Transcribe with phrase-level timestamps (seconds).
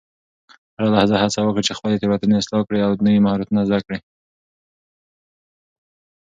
[0.75, 3.99] هره لحظه هڅه وکړه چې خپلې تیروتنې اصلاح کړې او نوي مهارتونه زده کړې.